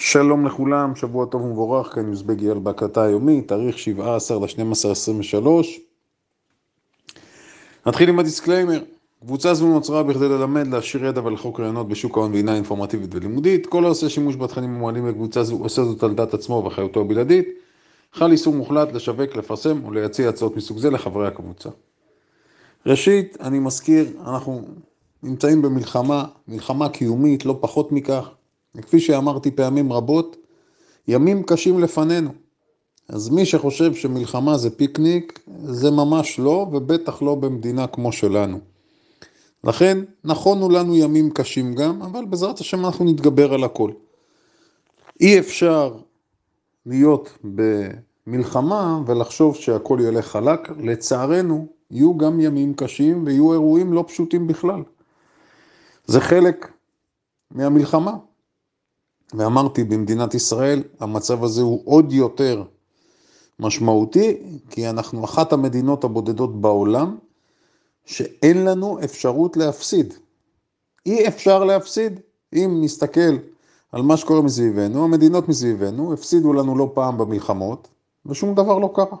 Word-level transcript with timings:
שלום 0.00 0.46
לכולם, 0.46 0.96
שבוע 0.96 1.26
טוב 1.26 1.42
ומבורך, 1.42 1.94
כאן 1.94 2.08
יוזבג 2.08 2.42
יעל 2.42 2.58
בהקלטה 2.58 3.02
היומית, 3.02 3.48
תאריך 3.48 3.78
17 3.78 4.38
ל-12 4.38 4.90
23. 4.90 5.80
נתחיל 7.86 8.08
עם 8.08 8.18
הדיסקליימר. 8.18 8.82
קבוצה 9.20 9.54
זו 9.54 9.68
נוצרה 9.68 10.02
בכדי 10.02 10.28
ללמד, 10.28 10.66
להשאיר 10.66 11.04
ידע 11.04 11.24
ולחלוק 11.24 11.60
רעיונות 11.60 11.88
בשוק 11.88 12.16
ההון 12.16 12.32
והינה 12.32 12.54
אינפורמטיבית 12.54 13.14
ולימודית. 13.14 13.66
כל 13.66 13.84
העושה 13.84 14.08
שימוש 14.08 14.36
בתכנים 14.36 14.74
המועלים 14.74 15.08
בקבוצה 15.08 15.42
זו 15.42 15.56
עושה 15.56 15.84
זאת 15.84 16.02
על 16.02 16.14
דעת 16.14 16.34
עצמו 16.34 16.62
ואחריותו 16.64 17.00
הבלעדית. 17.00 17.48
חל 18.12 18.32
איסור 18.32 18.54
מוחלט 18.54 18.92
לשווק, 18.92 19.36
לפרסם 19.36 19.84
ולהציע 19.84 20.28
הצעות 20.28 20.56
מסוג 20.56 20.78
זה 20.78 20.90
לחברי 20.90 21.26
הקבוצה. 21.26 21.68
ראשית, 22.86 23.36
אני 23.40 23.58
מזכיר, 23.58 24.06
אנחנו 24.26 24.64
נמצאים 25.22 25.62
במלחמה, 25.62 26.24
מלחמה 26.48 26.88
קיומית, 26.88 27.44
לא 27.44 27.58
פחות 27.60 27.92
מכך. 27.92 28.30
כפי 28.82 29.00
שאמרתי 29.00 29.50
פעמים 29.50 29.92
רבות, 29.92 30.36
ימים 31.08 31.42
קשים 31.42 31.80
לפנינו. 31.80 32.30
אז 33.08 33.28
מי 33.28 33.46
שחושב 33.46 33.94
שמלחמה 33.94 34.58
זה 34.58 34.70
פיקניק, 34.70 35.40
זה 35.64 35.90
ממש 35.90 36.38
לא, 36.38 36.68
ובטח 36.72 37.22
לא 37.22 37.34
במדינה 37.34 37.86
כמו 37.86 38.12
שלנו. 38.12 38.58
לכן, 39.64 39.98
נכונו 40.24 40.68
לנו 40.68 40.96
ימים 40.96 41.30
קשים 41.30 41.74
גם, 41.74 42.02
אבל 42.02 42.24
בעזרת 42.24 42.58
השם 42.58 42.86
אנחנו 42.86 43.04
נתגבר 43.04 43.54
על 43.54 43.64
הכל. 43.64 43.90
אי 45.20 45.38
אפשר 45.38 45.94
להיות 46.86 47.38
במלחמה 47.44 49.00
ולחשוב 49.06 49.56
שהכל 49.56 49.98
ילך 50.02 50.26
חלק. 50.26 50.60
לצערנו, 50.78 51.66
יהיו 51.90 52.18
גם 52.18 52.40
ימים 52.40 52.74
קשים 52.74 53.26
ויהיו 53.26 53.52
אירועים 53.52 53.92
לא 53.92 54.04
פשוטים 54.08 54.46
בכלל. 54.46 54.82
זה 56.06 56.20
חלק 56.20 56.72
מהמלחמה. 57.50 58.16
ואמרתי, 59.34 59.84
במדינת 59.84 60.34
ישראל 60.34 60.82
המצב 61.00 61.44
הזה 61.44 61.62
הוא 61.62 61.82
עוד 61.84 62.12
יותר 62.12 62.62
משמעותי, 63.60 64.36
כי 64.70 64.88
אנחנו 64.88 65.24
אחת 65.24 65.52
המדינות 65.52 66.04
הבודדות 66.04 66.60
בעולם 66.60 67.16
שאין 68.04 68.64
לנו 68.64 68.98
אפשרות 69.04 69.56
להפסיד. 69.56 70.14
אי 71.06 71.28
אפשר 71.28 71.64
להפסיד. 71.64 72.20
אם 72.52 72.78
נסתכל 72.80 73.36
על 73.92 74.02
מה 74.02 74.16
שקורה 74.16 74.42
מסביבנו, 74.42 75.04
המדינות 75.04 75.48
מסביבנו 75.48 76.12
הפסידו 76.12 76.52
לנו 76.52 76.78
לא 76.78 76.90
פעם 76.94 77.18
במלחמות, 77.18 77.88
ושום 78.26 78.54
דבר 78.54 78.78
לא 78.78 78.92
קרה. 78.94 79.16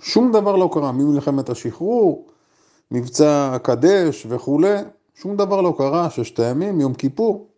שום 0.00 0.32
דבר 0.32 0.56
לא 0.56 0.70
קרה, 0.72 0.92
ממלחמת 0.92 1.50
השחרור, 1.50 2.26
מבצע 2.90 3.50
הקדש 3.54 4.26
וכולי, 4.28 4.76
שום 5.14 5.36
דבר 5.36 5.60
לא 5.60 5.74
קרה, 5.78 6.10
ששת 6.10 6.38
הימים, 6.38 6.80
יום 6.80 6.94
כיפור. 6.94 7.49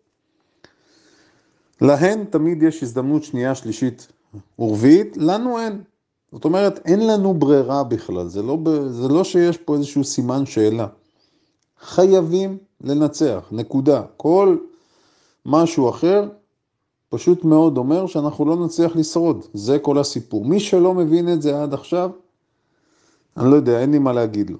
להן 1.83 2.25
תמיד 2.25 2.63
יש 2.63 2.83
הזדמנות 2.83 3.23
שנייה, 3.23 3.55
שלישית 3.55 4.07
ורביעית, 4.59 5.17
לנו 5.17 5.59
אין. 5.59 5.81
זאת 6.31 6.45
אומרת, 6.45 6.79
אין 6.85 7.07
לנו 7.07 7.33
ברירה 7.33 7.83
בכלל, 7.83 8.27
זה 8.27 8.41
לא, 8.41 8.57
זה 8.87 9.07
לא 9.07 9.23
שיש 9.23 9.57
פה 9.57 9.75
איזשהו 9.75 10.03
סימן 10.03 10.45
שאלה. 10.45 10.87
חייבים 11.79 12.57
לנצח, 12.81 13.49
נקודה. 13.51 14.01
כל 14.17 14.57
משהו 15.45 15.89
אחר 15.89 16.29
פשוט 17.09 17.43
מאוד 17.43 17.77
אומר 17.77 18.07
שאנחנו 18.07 18.45
לא 18.45 18.65
נצליח 18.65 18.95
לשרוד, 18.95 19.45
זה 19.53 19.79
כל 19.79 19.97
הסיפור. 19.97 20.45
מי 20.45 20.59
שלא 20.59 20.93
מבין 20.93 21.33
את 21.33 21.41
זה 21.41 21.63
עד 21.63 21.73
עכשיו, 21.73 22.09
אני 23.37 23.51
לא 23.51 23.55
יודע, 23.55 23.79
אין 23.79 23.91
לי 23.91 23.99
מה 23.99 24.13
להגיד 24.13 24.49
לו. 24.49 24.57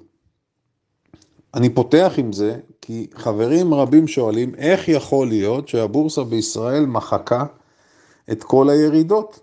אני 1.54 1.74
פותח 1.74 2.12
עם 2.16 2.32
זה, 2.32 2.56
כי 2.80 3.06
חברים 3.14 3.74
רבים 3.74 4.08
שואלים, 4.08 4.54
איך 4.54 4.88
יכול 4.88 5.26
להיות 5.26 5.68
שהבורסה 5.68 6.24
בישראל 6.24 6.86
מחקה 6.86 7.44
את 8.32 8.42
כל 8.42 8.70
הירידות? 8.70 9.40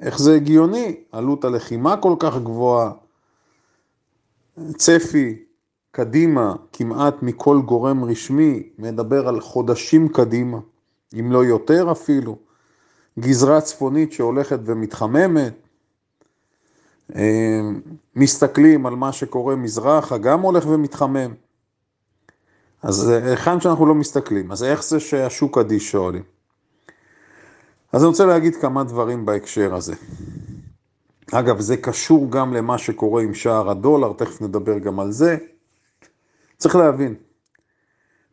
איך 0.00 0.18
זה 0.18 0.34
הגיוני? 0.34 0.96
עלות 1.12 1.44
הלחימה 1.44 1.96
כל 1.96 2.16
כך 2.18 2.36
גבוהה, 2.36 2.92
צפי 4.76 5.42
קדימה 5.90 6.54
כמעט 6.72 7.22
מכל 7.22 7.60
גורם 7.64 8.04
רשמי 8.04 8.62
מדבר 8.78 9.28
על 9.28 9.40
חודשים 9.40 10.08
קדימה, 10.08 10.58
אם 11.20 11.32
לא 11.32 11.44
יותר 11.44 11.92
אפילו, 11.92 12.36
גזרה 13.18 13.60
צפונית 13.60 14.12
שהולכת 14.12 14.58
ומתחממת, 14.64 15.54
מסתכלים 18.16 18.86
על 18.86 18.94
מה 18.94 19.12
שקורה 19.12 19.56
מזרחה, 19.56 20.18
גם 20.18 20.40
הולך 20.40 20.66
ומתחמם. 20.66 21.34
אז 22.82 23.08
היכן 23.08 23.60
שאנחנו 23.60 23.86
לא 23.86 23.94
מסתכלים, 23.94 24.52
אז 24.52 24.64
איך 24.64 24.82
זה 24.82 25.00
שהשוק 25.00 25.58
אדיש 25.58 25.90
שואלים? 25.90 26.22
אז 27.92 28.02
אני 28.02 28.08
רוצה 28.08 28.26
להגיד 28.26 28.56
כמה 28.56 28.84
דברים 28.84 29.26
בהקשר 29.26 29.74
הזה. 29.74 29.94
אגב, 31.32 31.60
זה 31.60 31.76
קשור 31.76 32.30
גם 32.30 32.54
למה 32.54 32.78
שקורה 32.78 33.22
עם 33.22 33.34
שער 33.34 33.70
הדולר, 33.70 34.12
תכף 34.12 34.42
נדבר 34.42 34.78
גם 34.78 35.00
על 35.00 35.12
זה. 35.12 35.36
צריך 36.56 36.76
להבין, 36.76 37.14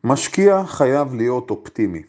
משקיע 0.03 0.63
חייב 0.65 1.13
להיות 1.13 1.49
אופטימי. 1.49 2.01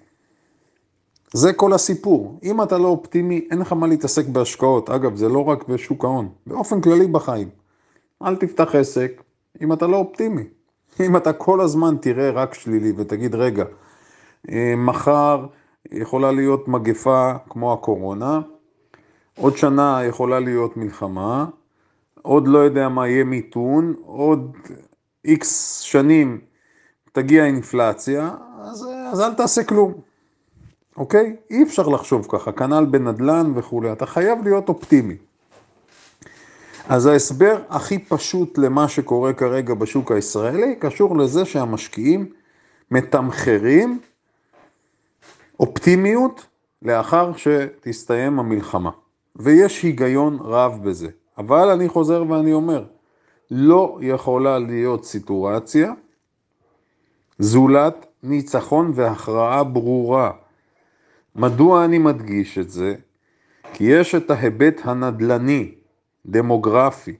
זה 1.33 1.53
כל 1.53 1.73
הסיפור. 1.73 2.39
אם 2.43 2.63
אתה 2.63 2.79
לא 2.79 2.89
אופטימי, 2.89 3.49
אין 3.51 3.59
לך 3.59 3.73
מה 3.73 3.87
להתעסק 3.87 4.27
בהשקעות. 4.27 4.91
אגב, 4.91 5.17
זה 5.17 5.29
לא 5.29 5.49
רק 5.49 5.69
בשוק 5.69 6.05
ההון, 6.05 6.29
באופן 6.47 6.81
כללי 6.81 7.07
בחיים. 7.07 7.49
אל 8.23 8.37
תפתח 8.37 8.75
עסק 8.75 9.23
אם 9.61 9.73
אתה 9.73 9.87
לא 9.87 9.97
אופטימי. 9.97 10.45
אם 11.01 11.17
אתה 11.17 11.33
כל 11.33 11.61
הזמן 11.61 11.97
תראה 12.01 12.31
רק 12.31 12.55
שלילי 12.55 12.93
ותגיד, 12.97 13.35
רגע, 13.35 13.65
אה, 14.51 14.75
מחר 14.77 15.47
יכולה 15.93 16.33
להיות 16.33 16.69
מגפה 16.69 17.33
כמו 17.49 17.73
הקורונה, 17.73 18.41
עוד 19.37 19.57
שנה 19.57 20.01
יכולה 20.05 20.41
להיות 20.41 20.77
מלחמה, 20.77 21.47
עוד 22.23 22.49
לא 22.49 22.59
יודע 22.59 22.89
מה 22.89 23.09
יהיה 23.09 23.25
מיתון, 23.25 23.95
עוד 24.05 24.57
איקס 25.25 25.81
שנים 25.81 26.41
תגיע 27.13 27.45
אינפלציה, 27.45 28.31
אז, 28.61 28.87
אז 29.13 29.21
אל 29.21 29.35
תעשה 29.35 29.65
כלום. 29.65 30.10
אוקיי? 31.01 31.37
אי 31.51 31.63
אפשר 31.63 31.89
לחשוב 31.89 32.27
ככה, 32.31 32.53
כנ"ל 32.53 32.85
בנדל"ן 32.85 33.53
וכולי, 33.55 33.93
אתה 33.93 34.07
חייב 34.07 34.39
להיות 34.45 34.69
אופטימי. 34.69 35.17
אז 36.89 37.07
ההסבר 37.07 37.63
הכי 37.69 37.99
פשוט 37.99 38.59
למה 38.59 38.89
שקורה 38.89 39.33
כרגע 39.33 39.75
בשוק 39.75 40.13
הישראלי 40.13 40.77
קשור 40.79 41.17
לזה 41.17 41.45
שהמשקיעים 41.45 42.27
מתמחרים 42.91 44.01
אופטימיות 45.61 46.47
לאחר 46.83 47.33
שתסתיים 47.37 48.39
המלחמה. 48.39 48.91
ויש 49.37 49.83
היגיון 49.83 50.39
רב 50.41 50.79
בזה. 50.83 51.09
אבל 51.39 51.69
אני 51.69 51.89
חוזר 51.89 52.25
ואני 52.29 52.53
אומר, 52.53 52.85
לא 53.51 53.99
יכולה 54.03 54.59
להיות 54.59 55.05
סיטואציה 55.05 55.93
זולת 57.39 58.07
ניצחון 58.23 58.93
והכרעה 58.95 59.65
ברורה 59.65 60.31
מדוע 61.37 61.85
אני 61.85 61.99
מדגיש 61.99 62.59
את 62.59 62.71
זה? 62.71 62.95
כי 63.73 63.85
יש 63.85 64.15
את 64.15 64.31
ההיבט 64.31 64.81
הנדל"ני, 64.85 65.75
דמוגרפי. 66.27 67.17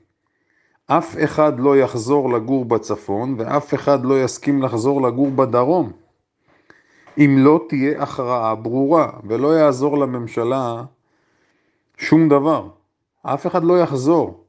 אף 0.87 1.17
אחד 1.25 1.61
לא 1.61 1.77
יחזור 1.77 2.33
לגור 2.33 2.65
בצפון 2.65 3.35
ואף 3.39 3.75
אחד 3.75 4.05
לא 4.05 4.25
יסכים 4.25 4.63
לחזור 4.63 5.03
לגור 5.03 5.31
בדרום. 5.31 5.93
אם 7.19 7.37
לא 7.39 7.65
תהיה 7.69 8.03
הכרעה 8.03 8.55
ברורה 8.55 9.11
ולא 9.25 9.59
יעזור 9.59 9.99
לממשלה 9.99 10.85
שום 11.97 12.29
דבר. 12.29 12.69
אף 13.23 13.47
אחד 13.47 13.65
לא 13.65 13.81
יחזור. 13.81 14.45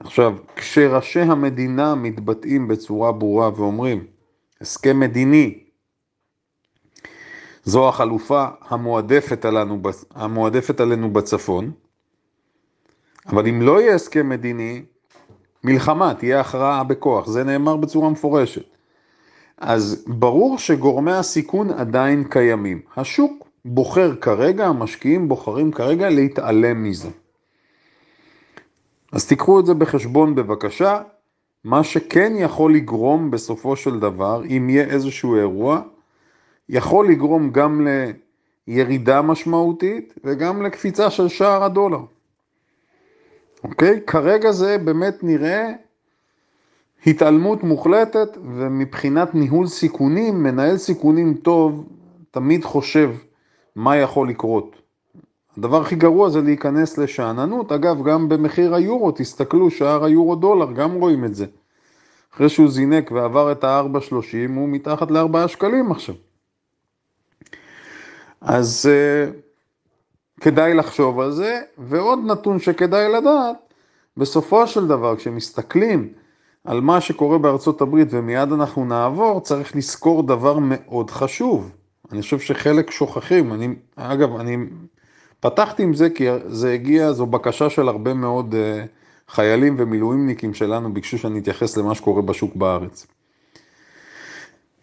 עכשיו, 0.00 0.36
כשראשי 0.56 1.20
המדינה 1.20 1.94
מתבטאים 1.94 2.68
בצורה 2.68 3.12
ברורה 3.12 3.50
ואומרים, 3.56 4.04
הסכם 4.60 5.00
מדיני, 5.00 5.58
זו 7.64 7.88
החלופה 7.88 8.46
המועדפת 8.68 9.44
עלינו, 9.44 9.80
המועדפת 10.14 10.80
עלינו 10.80 11.12
בצפון, 11.12 11.70
אבל 13.26 13.46
אם 13.46 13.62
לא 13.62 13.80
יהיה 13.80 13.94
הסכם 13.94 14.28
מדיני, 14.28 14.82
מלחמה, 15.64 16.14
תהיה 16.14 16.40
הכרעה 16.40 16.84
בכוח, 16.84 17.26
זה 17.26 17.44
נאמר 17.44 17.76
בצורה 17.76 18.10
מפורשת. 18.10 18.64
אז 19.58 20.04
ברור 20.06 20.58
שגורמי 20.58 21.12
הסיכון 21.12 21.70
עדיין 21.70 22.24
קיימים. 22.30 22.80
השוק 22.96 23.48
בוחר 23.64 24.16
כרגע, 24.16 24.66
המשקיעים 24.66 25.28
בוחרים 25.28 25.72
כרגע 25.72 26.08
להתעלם 26.08 26.82
מזה. 26.82 27.08
אז 29.12 29.26
תיקחו 29.26 29.60
את 29.60 29.66
זה 29.66 29.74
בחשבון 29.74 30.34
בבקשה, 30.34 31.00
מה 31.64 31.84
שכן 31.84 32.32
יכול 32.36 32.74
לגרום 32.74 33.30
בסופו 33.30 33.76
של 33.76 34.00
דבר, 34.00 34.42
אם 34.44 34.70
יהיה 34.70 34.84
איזשהו 34.84 35.36
אירוע, 35.36 35.80
יכול 36.72 37.08
לגרום 37.08 37.50
גם 37.50 37.86
לירידה 38.68 39.22
משמעותית 39.22 40.14
וגם 40.24 40.62
לקפיצה 40.62 41.10
של 41.10 41.28
שער 41.28 41.64
הדולר. 41.64 42.00
אוקיי? 43.64 44.00
כרגע 44.06 44.52
זה 44.52 44.78
באמת 44.78 45.22
נראה 45.22 45.72
התעלמות 47.06 47.62
מוחלטת, 47.62 48.38
ומבחינת 48.56 49.34
ניהול 49.34 49.66
סיכונים, 49.66 50.42
מנהל 50.42 50.76
סיכונים 50.76 51.34
טוב 51.34 51.88
תמיד 52.30 52.64
חושב 52.64 53.10
מה 53.76 53.96
יכול 53.96 54.28
לקרות. 54.28 54.76
הדבר 55.58 55.80
הכי 55.80 55.96
גרוע 55.96 56.28
זה 56.28 56.40
להיכנס 56.40 56.98
לשאננות, 56.98 57.72
אגב 57.72 58.02
גם 58.02 58.28
במחיר 58.28 58.74
היורו, 58.74 59.12
תסתכלו, 59.12 59.70
שער 59.70 60.04
היורו 60.04 60.36
דולר, 60.36 60.72
גם 60.72 60.92
רואים 60.92 61.24
את 61.24 61.34
זה. 61.34 61.46
אחרי 62.34 62.48
שהוא 62.48 62.68
זינק 62.68 63.10
ועבר 63.12 63.52
את 63.52 63.64
ה-4.30, 63.64 64.56
הוא 64.56 64.68
מתחת 64.68 65.10
ל-4 65.10 65.48
שקלים 65.48 65.90
עכשיו. 65.90 66.14
אז 68.40 68.88
uh, 68.88 69.32
כדאי 70.40 70.74
לחשוב 70.74 71.20
על 71.20 71.30
זה, 71.30 71.60
ועוד 71.78 72.18
נתון 72.26 72.58
שכדאי 72.58 73.08
לדעת, 73.12 73.56
בסופו 74.16 74.66
של 74.66 74.86
דבר, 74.86 75.16
כשמסתכלים 75.16 76.08
על 76.64 76.80
מה 76.80 77.00
שקורה 77.00 77.38
בארצות 77.38 77.80
הברית 77.80 78.08
ומיד 78.10 78.52
אנחנו 78.52 78.84
נעבור, 78.84 79.40
צריך 79.40 79.76
לזכור 79.76 80.22
דבר 80.22 80.58
מאוד 80.60 81.10
חשוב. 81.10 81.70
אני 82.12 82.22
חושב 82.22 82.38
שחלק 82.38 82.90
שוכחים, 82.90 83.52
אני, 83.52 83.68
אגב, 83.96 84.36
אני 84.36 84.56
פתחתי 85.40 85.82
עם 85.82 85.94
זה 85.94 86.10
כי 86.10 86.26
זה 86.46 86.72
הגיע, 86.72 87.12
זו 87.12 87.26
בקשה 87.26 87.70
של 87.70 87.88
הרבה 87.88 88.14
מאוד 88.14 88.54
uh, 88.54 88.88
חיילים 89.28 89.74
ומילואימניקים 89.78 90.54
שלנו, 90.54 90.94
ביקשו 90.94 91.18
שאני 91.18 91.38
אתייחס 91.38 91.76
למה 91.76 91.94
שקורה 91.94 92.22
בשוק 92.22 92.56
בארץ. 92.56 93.06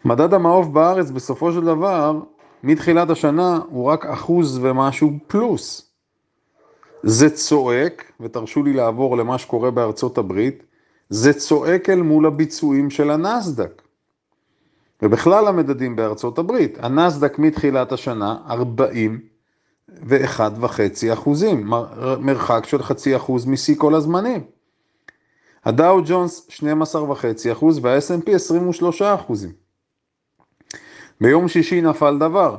מדד 0.06 0.33
המעוף 0.33 0.68
בארץ 0.68 1.12
בסופו 1.12 1.51
של 1.51 1.65
דבר, 1.65 2.19
מתחילת 2.63 3.09
השנה 3.09 3.59
הוא 3.69 3.86
רק 3.86 4.06
אחוז 4.06 4.59
ומשהו 4.62 5.12
פלוס. 5.27 5.92
זה 7.04 7.30
צועק, 7.30 8.12
ותרשו 8.19 8.63
לי 8.63 8.74
לעבור 8.74 9.18
למה 9.18 9.38
שקורה 9.38 9.71
בארצות 9.71 10.18
הברית, 10.18 10.63
זה 11.09 11.33
צועק 11.33 11.89
אל 11.89 12.01
מול 12.01 12.25
הביצועים 12.25 12.89
של 12.89 13.12
הנסדק. 13.12 13.81
ובכלל 15.01 15.48
המדדים 15.48 15.95
בארצות 15.95 16.39
הברית, 16.39 16.77
הנסדק 16.80 17.39
מתחילת 17.39 17.92
השנה 17.92 18.38
41.5 18.50 20.03
אחוזים, 21.13 21.71
מרחק 22.19 22.65
של 22.65 22.83
חצי 22.83 23.15
אחוז 23.15 23.45
משיא 23.45 23.75
כל 23.77 23.95
הזמנים. 23.95 24.44
הדאו 25.65 26.01
ג'ונס 26.06 26.48
12.5 26.50 27.51
אחוז 27.51 27.80
וה-S&P 27.81 28.31
23 28.31 29.01
אחוזים. 29.01 29.67
ביום 31.22 31.48
שישי 31.48 31.81
נפל 31.81 32.18
דבר. 32.19 32.58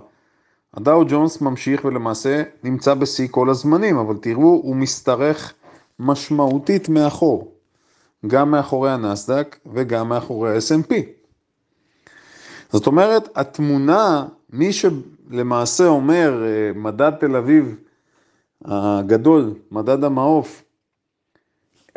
הדאו 0.74 1.04
ג'ונס 1.08 1.40
ממשיך 1.40 1.84
ולמעשה 1.84 2.42
נמצא 2.64 2.94
בשיא 2.94 3.28
כל 3.30 3.50
הזמנים, 3.50 3.98
אבל 3.98 4.16
תראו, 4.16 4.42
הוא 4.42 4.76
משתרך 4.76 5.54
משמעותית 5.98 6.88
מאחור. 6.88 7.52
גם 8.26 8.50
מאחורי 8.50 8.90
הנסדק 8.90 9.56
וגם 9.72 10.08
מאחורי 10.08 10.54
ה-S&P. 10.54 10.94
זאת 12.72 12.86
אומרת, 12.86 13.28
התמונה, 13.34 14.26
מי 14.50 14.72
שלמעשה 14.72 15.86
אומר, 15.86 16.44
אה, 16.44 16.72
מדד 16.74 17.12
תל 17.20 17.36
אביב 17.36 17.76
הגדול, 18.64 19.54
מדד 19.70 20.04
המעוף, 20.04 20.64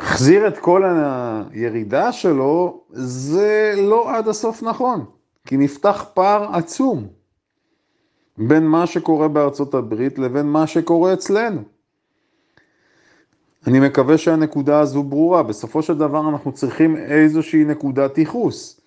החזיר 0.00 0.48
את 0.48 0.58
כל 0.58 0.82
הירידה 0.84 2.12
שלו, 2.12 2.80
זה 2.90 3.74
לא 3.76 4.16
עד 4.16 4.28
הסוף 4.28 4.62
נכון, 4.62 5.04
כי 5.46 5.56
נפתח 5.56 6.04
פער 6.14 6.56
עצום 6.56 7.08
בין 8.38 8.66
מה 8.66 8.86
שקורה 8.86 9.28
בארצות 9.28 9.74
הברית 9.74 10.18
לבין 10.18 10.46
מה 10.46 10.66
שקורה 10.66 11.12
אצלנו. 11.12 11.62
אני 13.66 13.80
מקווה 13.80 14.18
שהנקודה 14.18 14.80
הזו 14.80 15.02
ברורה. 15.02 15.42
בסופו 15.42 15.82
של 15.82 15.98
דבר 15.98 16.28
אנחנו 16.28 16.52
צריכים 16.52 16.96
איזושהי 16.96 17.64
נקודת 17.64 18.18
ייחוס. 18.18 18.80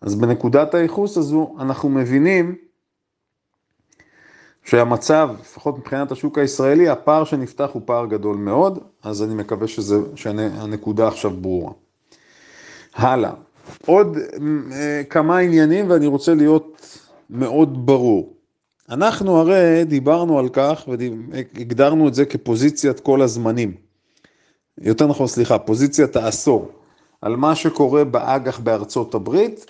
אז 0.00 0.14
בנקודת 0.14 0.74
הייחוס 0.74 1.16
הזו 1.16 1.56
אנחנו 1.60 1.88
מבינים 1.88 2.54
שהמצב, 4.64 5.30
לפחות 5.40 5.78
מבחינת 5.78 6.12
השוק 6.12 6.38
הישראלי, 6.38 6.88
הפער 6.88 7.24
שנפתח 7.24 7.70
הוא 7.72 7.82
פער 7.84 8.06
גדול 8.06 8.36
מאוד, 8.36 8.78
אז 9.02 9.22
אני 9.22 9.34
מקווה 9.34 9.68
שזה, 9.68 9.96
שהנקודה 10.14 11.08
עכשיו 11.08 11.30
ברורה. 11.30 11.72
הלאה, 12.94 13.32
עוד 13.86 14.18
אה, 14.72 15.02
כמה 15.10 15.38
עניינים 15.38 15.90
ואני 15.90 16.06
רוצה 16.06 16.34
להיות 16.34 16.98
מאוד 17.30 17.86
ברור. 17.86 18.32
אנחנו 18.90 19.36
הרי 19.36 19.84
דיברנו 19.84 20.38
על 20.38 20.48
כך 20.48 20.88
והגדרנו 20.88 22.08
את 22.08 22.14
זה 22.14 22.24
כפוזיציית 22.24 23.00
כל 23.00 23.22
הזמנים. 23.22 23.74
יותר 24.80 25.06
נכון, 25.06 25.26
סליחה, 25.26 25.58
פוזיציית 25.58 26.16
העשור, 26.16 26.68
על 27.22 27.36
מה 27.36 27.54
שקורה 27.54 28.04
באג"ח 28.04 28.58
בארצות 28.58 29.14
הברית, 29.14 29.66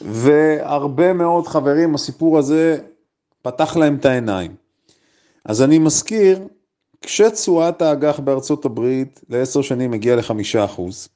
והרבה 0.00 1.12
מאוד 1.12 1.46
חברים, 1.46 1.94
הסיפור 1.94 2.38
הזה 2.38 2.78
פתח 3.42 3.76
להם 3.76 3.94
את 3.94 4.04
העיניים. 4.04 4.54
אז 5.44 5.62
אני 5.62 5.78
מזכיר, 5.78 6.38
כשתשואת 7.02 7.82
האג"ח 7.82 8.20
בארצות 8.20 8.64
הברית 8.64 9.20
לעשר 9.28 9.62
שנים 9.62 9.92
הגיעה 9.92 10.16
לחמישה 10.16 10.64
אחוז, 10.64 11.08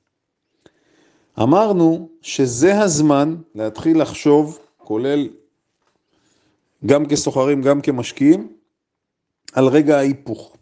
אמרנו 1.42 2.08
שזה 2.22 2.80
הזמן 2.80 3.36
להתחיל 3.54 4.02
לחשוב, 4.02 4.58
כולל 4.78 5.28
גם 6.86 7.06
כסוחרים, 7.06 7.62
גם 7.62 7.80
כמשקיעים, 7.80 8.52
על 9.52 9.66
רגע 9.68 9.96
ההיפוך. 9.98 10.56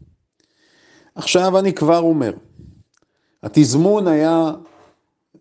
עכשיו 1.15 1.59
אני 1.59 1.73
כבר 1.73 1.99
אומר, 1.99 2.35
התזמון 3.43 4.09
היה, 4.09 4.53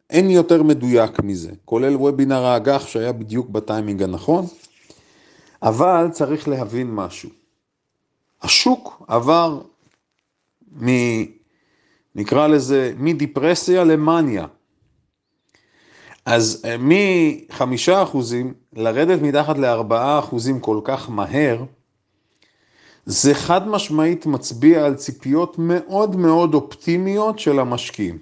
אין 0.10 0.30
יותר 0.30 0.64
מדויק 0.64 1.20
מזה, 1.20 1.52
כולל 1.66 1.96
וובינר 1.96 2.46
האג"ח 2.46 2.88
שהיה 2.88 3.12
בדיוק 3.12 3.50
בטיימינג 3.50 4.04
הנכון, 4.04 4.46
אבל 5.64 6.08
צריך 6.12 6.48
להבין 6.48 6.92
משהו. 6.92 7.30
השוק 8.42 9.04
עבר 9.08 9.62
מ... 10.82 10.88
נקרא 12.16 12.48
לזה 12.48 12.94
מדיפרסיה 12.98 13.84
למאניה. 13.84 14.46
אז 16.26 16.66
אה, 16.66 16.76
מחמישה 16.80 18.04
אחוזים 18.04 18.54
לרדת 18.74 19.22
מתחת 19.22 19.58
לארבעה 19.58 20.20
אחוזים 20.20 20.60
כל 20.60 20.80
כך 20.84 21.10
מהר, 21.10 21.64
זה 23.06 23.34
חד 23.34 23.68
משמעית 23.68 24.26
מצביע 24.26 24.86
על 24.86 24.96
ציפיות 24.96 25.56
מאוד 25.60 26.16
מאוד 26.16 26.54
אופטימיות 26.54 27.40
של 27.40 27.60
המשקיעים. 27.60 28.18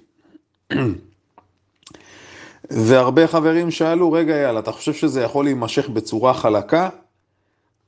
והרבה 2.70 3.26
חברים 3.26 3.70
שאלו, 3.70 4.12
רגע 4.12 4.36
יאללה, 4.36 4.60
אתה 4.60 4.72
חושב 4.72 4.92
שזה 4.92 5.22
יכול 5.22 5.44
להימשך 5.44 5.88
בצורה 5.88 6.34
חלקה? 6.34 6.88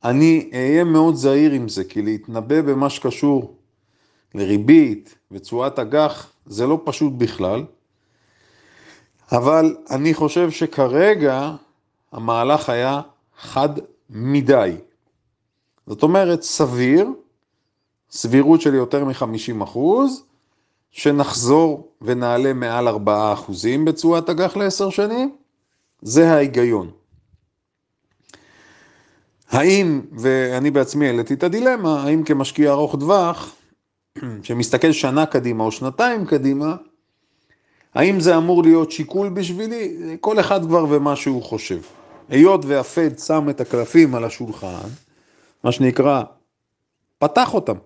אני 0.04 0.50
אהיה 0.52 0.84
מאוד 0.84 1.14
זהיר 1.14 1.52
עם 1.52 1.68
זה, 1.68 1.84
כי 1.84 2.02
להתנבא 2.02 2.60
במה 2.60 2.90
שקשור 2.90 3.54
לריבית 4.34 5.14
ותשואת 5.32 5.78
אג"ח 5.78 6.32
זה 6.46 6.66
לא 6.66 6.80
פשוט 6.84 7.12
בכלל, 7.12 7.64
אבל 9.32 9.76
אני 9.90 10.14
חושב 10.14 10.50
שכרגע 10.50 11.50
המהלך 12.12 12.68
היה 12.68 13.00
חד 13.38 13.68
מדי. 14.10 14.76
זאת 15.86 16.02
אומרת, 16.02 16.42
סביר, 16.42 17.08
סבירות 18.10 18.60
של 18.60 18.74
יותר 18.74 19.04
מ-50 19.04 19.64
אחוז, 19.64 20.24
שנחזור 20.90 21.88
ונעלה 22.02 22.52
מעל 22.52 22.88
4 22.88 23.32
אחוזים 23.32 23.84
בתשואת 23.84 24.30
אג"ח 24.30 24.56
לעשר 24.56 24.90
שנים, 24.90 25.36
זה 26.02 26.32
ההיגיון. 26.32 26.90
האם, 29.48 30.00
ואני 30.18 30.70
בעצמי 30.70 31.06
העליתי 31.06 31.34
את 31.34 31.42
הדילמה, 31.42 32.02
האם 32.02 32.24
כמשקיע 32.24 32.70
ארוך 32.70 32.96
טווח, 33.00 33.54
שמסתכל 34.42 34.92
שנה 34.92 35.26
קדימה 35.26 35.64
או 35.64 35.72
שנתיים 35.72 36.26
קדימה, 36.26 36.76
האם 37.94 38.20
זה 38.20 38.36
אמור 38.36 38.62
להיות 38.62 38.92
שיקול 38.92 39.28
בשבילי? 39.28 39.96
כל 40.20 40.40
אחד 40.40 40.66
כבר 40.66 40.84
ומה 40.88 41.16
שהוא 41.16 41.42
חושב. 41.42 41.80
היות 42.28 42.64
והפד 42.64 43.18
שם 43.18 43.50
את 43.50 43.60
הקלפים 43.60 44.14
על 44.14 44.24
השולחן, 44.24 44.88
מה 45.64 45.72
שנקרא, 45.72 46.22
פתח 47.18 47.54
אותם. 47.54 47.76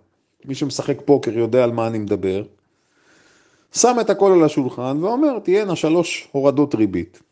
מי 0.44 0.54
שמשחק 0.54 0.96
פוקר 1.04 1.38
יודע 1.38 1.64
על 1.64 1.72
מה 1.72 1.86
אני 1.86 1.98
מדבר. 1.98 2.42
שם 3.74 3.96
את 4.00 4.10
הכל 4.10 4.32
על 4.32 4.44
השולחן 4.44 5.04
ואומר, 5.04 5.38
תהיינה 5.38 5.76
שלוש 5.76 6.28
הורדות 6.32 6.74
ריבית. 6.74 7.22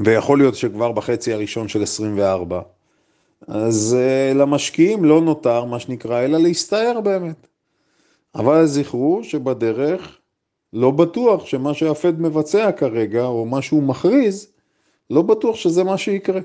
ויכול 0.00 0.38
להיות 0.38 0.54
שכבר 0.54 0.92
בחצי 0.92 1.32
הראשון 1.32 1.68
של 1.68 1.82
24. 1.82 2.60
אז 3.48 3.96
uh, 3.98 4.34
למשקיעים 4.34 5.04
לא 5.04 5.20
נותר 5.20 5.64
מה 5.64 5.78
שנקרא, 5.78 6.20
אלא 6.24 6.38
להסתער 6.38 7.00
באמת. 7.00 7.46
אבל 8.34 8.66
זכרו 8.66 9.20
שבדרך 9.22 10.18
לא 10.72 10.90
בטוח 10.90 11.46
שמה 11.46 11.74
שהפד 11.74 12.20
מבצע 12.20 12.72
כרגע, 12.72 13.24
או 13.24 13.46
מה 13.46 13.62
שהוא 13.62 13.82
מכריז, 13.82 14.48
לא 15.10 15.22
בטוח 15.22 15.56
שזה 15.56 15.84
מה 15.84 15.98
שיקרה. 15.98 16.40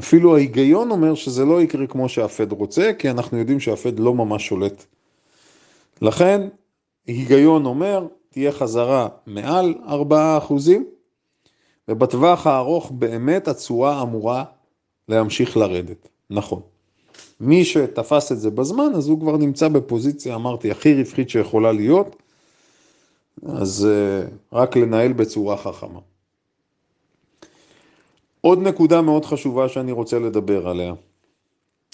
אפילו 0.00 0.36
ההיגיון 0.36 0.90
אומר 0.90 1.14
שזה 1.14 1.44
לא 1.44 1.62
יקרה 1.62 1.86
כמו 1.86 2.08
שהפד 2.08 2.52
רוצה, 2.52 2.90
כי 2.98 3.10
אנחנו 3.10 3.38
יודעים 3.38 3.60
שהפד 3.60 3.98
לא 3.98 4.14
ממש 4.14 4.46
שולט. 4.46 4.84
לכן, 6.02 6.48
היגיון 7.06 7.66
אומר, 7.66 8.06
תהיה 8.28 8.52
חזרה 8.52 9.08
מעל 9.26 9.74
4%, 9.86 10.52
ובטווח 11.88 12.46
הארוך 12.46 12.90
באמת 12.90 13.48
התשואה 13.48 14.02
אמורה 14.02 14.44
להמשיך 15.08 15.56
לרדת. 15.56 16.08
נכון. 16.30 16.60
מי 17.40 17.64
שתפס 17.64 18.32
את 18.32 18.40
זה 18.40 18.50
בזמן, 18.50 18.92
אז 18.94 19.08
הוא 19.08 19.20
כבר 19.20 19.36
נמצא 19.36 19.68
בפוזיציה, 19.68 20.34
אמרתי, 20.34 20.70
הכי 20.70 20.94
רווחית 20.94 21.30
שיכולה 21.30 21.72
להיות, 21.72 22.16
אז 23.42 23.88
uh, 23.88 24.56
רק 24.56 24.76
לנהל 24.76 25.12
בצורה 25.12 25.56
חכמה. 25.56 26.00
עוד 28.40 28.58
נקודה 28.58 29.02
מאוד 29.02 29.24
חשובה 29.24 29.68
שאני 29.68 29.92
רוצה 29.92 30.18
לדבר 30.18 30.68
עליה. 30.68 30.94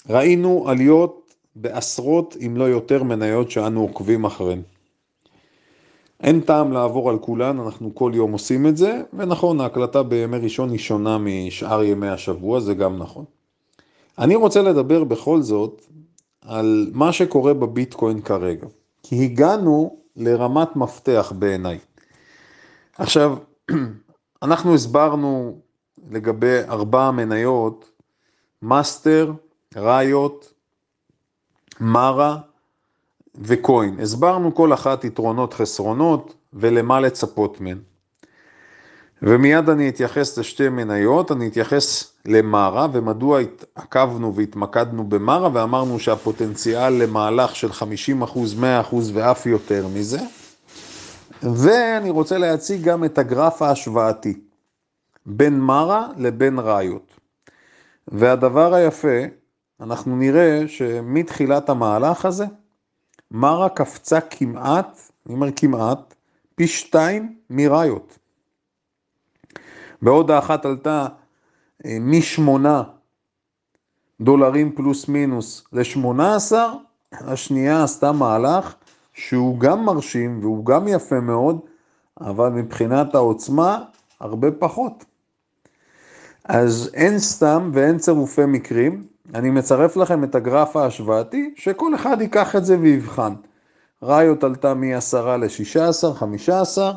ראינו 0.09 0.69
עליות 0.69 1.35
בעשרות 1.55 2.37
אם 2.45 2.57
לא 2.57 2.63
יותר 2.63 3.03
מניות 3.03 3.51
שאנו 3.51 3.81
עוקבים 3.81 4.25
אחריהן. 4.25 4.61
אין 6.23 6.41
טעם 6.41 6.71
לעבור 6.71 7.09
על 7.09 7.17
כולן, 7.17 7.59
אנחנו 7.59 7.95
כל 7.95 8.11
יום 8.15 8.31
עושים 8.31 8.67
את 8.67 8.77
זה, 8.77 9.01
ונכון, 9.13 9.61
ההקלטה 9.61 10.03
בימי 10.03 10.37
ראשון 10.37 10.69
היא 10.69 10.79
שונה 10.79 11.17
משאר 11.17 11.83
ימי 11.83 12.07
השבוע, 12.07 12.59
זה 12.59 12.73
גם 12.73 12.97
נכון. 12.97 13.25
אני 14.19 14.35
רוצה 14.35 14.61
לדבר 14.61 15.03
בכל 15.03 15.41
זאת 15.41 15.85
על 16.41 16.91
מה 16.93 17.11
שקורה 17.11 17.53
בביטקוין 17.53 18.21
כרגע, 18.21 18.67
כי 19.03 19.23
הגענו 19.23 20.02
לרמת 20.15 20.75
מפתח 20.75 21.33
בעיניי. 21.39 21.79
עכשיו, 22.97 23.37
אנחנו 24.43 24.73
הסברנו 24.73 25.59
לגבי 26.09 26.59
ארבע 26.69 27.11
מניות, 27.11 27.91
Master, 28.61 29.33
Riot, 29.75 30.53
Mara 31.79 32.37
ו 33.35 33.46
Coin. 33.46 33.99
הסברנו 33.99 34.55
כל 34.55 34.73
אחת 34.73 35.03
יתרונות 35.03 35.53
חסרונות 35.53 36.33
ולמה 36.53 36.99
לצפות 36.99 37.61
מהן. 37.61 37.79
ומיד 39.25 39.69
אני 39.69 39.89
אתייחס 39.89 40.37
לשתי 40.37 40.69
מניות, 40.69 41.31
אני 41.31 41.47
אתייחס 41.47 42.13
למרה 42.25 42.87
ומדוע 42.93 43.39
עקבנו 43.75 44.35
והתמקדנו 44.35 45.03
במרה 45.03 45.49
ואמרנו 45.53 45.99
שהפוטנציאל 45.99 46.93
למהלך 46.93 47.55
של 47.55 47.69
50%, 47.69 47.73
100% 48.91 48.95
ואף 49.13 49.45
יותר 49.45 49.87
מזה. 49.87 50.19
ואני 51.43 52.09
רוצה 52.09 52.37
להציג 52.37 52.83
גם 52.83 53.03
את 53.03 53.17
הגרף 53.17 53.61
ההשוואתי 53.61 54.39
בין 55.25 55.59
מרה 55.59 56.07
לבין 56.17 56.59
ראיות. 56.59 57.13
והדבר 58.07 58.73
היפה, 58.73 59.19
אנחנו 59.81 60.15
נראה 60.15 60.63
שמתחילת 60.67 61.69
המהלך 61.69 62.25
הזה, 62.25 62.45
מרה 63.31 63.69
קפצה 63.69 64.21
כמעט, 64.21 64.99
אני 65.25 65.35
אומר 65.35 65.47
כמעט, 65.55 66.13
פי 66.55 66.67
שתיים 66.67 67.35
מראיות. 67.49 68.22
בעוד 70.03 70.31
האחת 70.31 70.65
עלתה 70.65 71.07
אה, 71.85 71.97
משמונה 72.01 72.83
דולרים 74.21 74.71
פלוס 74.75 75.07
מינוס 75.07 75.63
לשמונה 75.73 76.35
עשר, 76.35 76.73
השנייה 77.11 77.83
עשתה 77.83 78.11
מהלך 78.11 78.75
שהוא 79.13 79.59
גם 79.59 79.85
מרשים 79.85 80.39
והוא 80.41 80.65
גם 80.65 80.87
יפה 80.87 81.19
מאוד, 81.19 81.59
אבל 82.21 82.49
מבחינת 82.49 83.15
העוצמה 83.15 83.83
הרבה 84.19 84.51
פחות. 84.51 85.05
אז 86.45 86.91
אין 86.93 87.19
סתם 87.19 87.71
ואין 87.73 87.97
צירופי 87.97 88.45
מקרים, 88.45 89.07
אני 89.35 89.49
מצרף 89.49 89.97
לכם 89.97 90.23
את 90.23 90.35
הגרף 90.35 90.75
ההשוואתי, 90.75 91.53
שכל 91.57 91.95
אחד 91.95 92.21
ייקח 92.21 92.55
את 92.55 92.65
זה 92.65 92.79
ויבחן. 92.79 93.33
ראיות 94.01 94.43
עלתה 94.43 94.73
מ-10 94.73 95.15
ל-16, 95.17 96.13
15, 96.13 96.93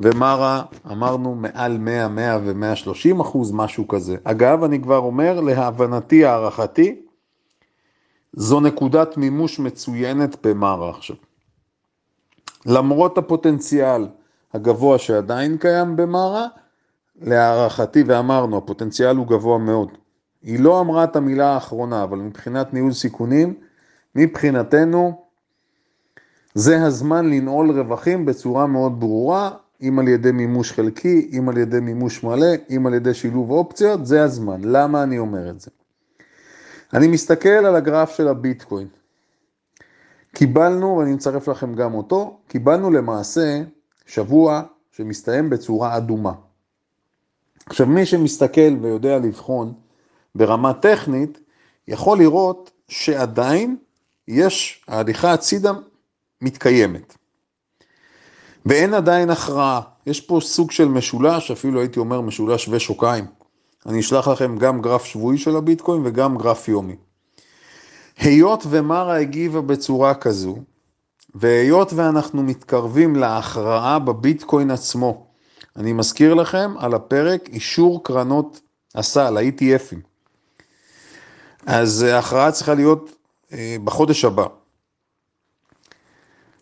ומרה 0.00 0.62
אמרנו 0.90 1.34
מעל 1.34 1.78
100, 1.78 2.08
100 2.08 2.38
ו-130 2.44 3.22
אחוז, 3.22 3.52
משהו 3.52 3.88
כזה. 3.88 4.16
אגב, 4.24 4.64
אני 4.64 4.82
כבר 4.82 4.98
אומר, 4.98 5.40
להבנתי, 5.40 6.24
הערכתי, 6.24 7.00
זו 8.32 8.60
נקודת 8.60 9.16
מימוש 9.16 9.58
מצוינת 9.58 10.46
במרה 10.46 10.90
עכשיו. 10.90 11.16
למרות 12.66 13.18
הפוטנציאל 13.18 14.08
הגבוה 14.54 14.98
שעדיין 14.98 15.56
קיים 15.56 15.96
במרה, 15.96 16.46
להערכתי, 17.20 18.02
ואמרנו, 18.06 18.56
הפוטנציאל 18.56 19.16
הוא 19.16 19.26
גבוה 19.26 19.58
מאוד. 19.58 19.88
היא 20.42 20.60
לא 20.60 20.80
אמרה 20.80 21.04
את 21.04 21.16
המילה 21.16 21.54
האחרונה, 21.54 22.02
אבל 22.02 22.18
מבחינת 22.18 22.74
ניהול 22.74 22.92
סיכונים, 22.92 23.54
מבחינתנו, 24.14 25.26
זה 26.54 26.84
הזמן 26.84 27.30
לנעול 27.30 27.70
רווחים 27.70 28.26
בצורה 28.26 28.66
מאוד 28.66 29.00
ברורה, 29.00 29.50
אם 29.82 29.98
על 29.98 30.08
ידי 30.08 30.32
מימוש 30.32 30.72
חלקי, 30.72 31.30
אם 31.38 31.48
על 31.48 31.56
ידי 31.58 31.80
מימוש 31.80 32.24
מלא, 32.24 32.46
אם 32.76 32.86
על 32.86 32.94
ידי 32.94 33.14
שילוב 33.14 33.50
אופציות, 33.50 34.06
זה 34.06 34.22
הזמן. 34.22 34.60
למה 34.64 35.02
אני 35.02 35.18
אומר 35.18 35.50
את 35.50 35.60
זה? 35.60 35.70
אני 36.94 37.08
מסתכל 37.08 37.48
על 37.48 37.76
הגרף 37.76 38.16
של 38.16 38.28
הביטקוין. 38.28 38.88
קיבלנו, 40.34 40.96
ואני 40.96 41.14
מצרף 41.14 41.48
לכם 41.48 41.74
גם 41.74 41.94
אותו, 41.94 42.38
קיבלנו 42.48 42.90
למעשה 42.90 43.62
שבוע 44.06 44.62
שמסתיים 44.90 45.50
בצורה 45.50 45.96
אדומה. 45.96 46.32
עכשיו, 47.66 47.86
מי 47.86 48.06
שמסתכל 48.06 48.76
ויודע 48.80 49.18
לבחון 49.18 49.74
ברמה 50.34 50.74
טכנית, 50.74 51.40
יכול 51.88 52.18
לראות 52.18 52.70
שעדיין 52.88 53.76
יש, 54.28 54.84
ההליכה 54.88 55.32
הצידה 55.32 55.72
מתקיימת. 56.42 57.16
ואין 58.66 58.94
עדיין 58.94 59.30
הכרעה. 59.30 59.80
יש 60.06 60.20
פה 60.20 60.38
סוג 60.42 60.70
של 60.70 60.88
משולש, 60.88 61.50
אפילו 61.50 61.80
הייתי 61.80 61.98
אומר 61.98 62.20
משולש 62.20 62.64
שווה 62.64 62.80
שוקיים. 62.80 63.24
אני 63.86 64.00
אשלח 64.00 64.28
לכם 64.28 64.58
גם 64.58 64.82
גרף 64.82 65.04
שבועי 65.04 65.38
של 65.38 65.56
הביטקוין 65.56 66.02
וגם 66.04 66.38
גרף 66.38 66.68
יומי. 66.68 66.96
היות 68.18 68.64
ומרה 68.70 69.18
הגיבה 69.18 69.60
בצורה 69.60 70.14
כזו, 70.14 70.56
והיות 71.34 71.92
ואנחנו 71.92 72.42
מתקרבים 72.42 73.16
להכרעה 73.16 73.98
בביטקוין 73.98 74.70
עצמו, 74.70 75.26
אני 75.76 75.92
מזכיר 75.92 76.34
לכם 76.34 76.74
על 76.78 76.94
הפרק 76.94 77.48
אישור 77.48 78.04
קרנות 78.04 78.60
הסל, 78.94 79.36
ה-ETFים. 79.36 79.98
אז 81.66 82.02
ההכרעה 82.02 82.52
צריכה 82.52 82.74
להיות 82.74 83.10
אה, 83.52 83.76
בחודש 83.84 84.24
הבא. 84.24 84.46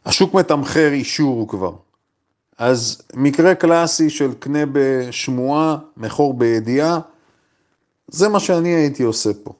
השוק 0.07 0.35
מתמחר 0.35 0.93
אישור 0.93 1.49
כבר. 1.49 1.84
אז 2.59 3.03
מקרה 3.15 3.55
קלאסי 3.55 4.11
של 4.11 4.35
קנה 4.35 4.59
בשמועה, 4.73 5.77
מכור 5.97 6.35
בידיעה, 6.35 6.99
זה 8.09 8.29
מה 8.29 8.41
שאני 8.41 8.69
הייתי 8.69 9.03
עושה 9.03 9.31
פה. 9.43 9.53